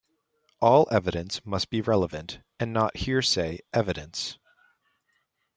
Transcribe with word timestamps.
All 0.61 0.87
evidence 0.91 1.45
must 1.45 1.69
be 1.69 1.79
relevant 1.79 2.39
and 2.59 2.73
not 2.73 2.97
hearsay 2.97 3.59
evidence. 3.71 4.39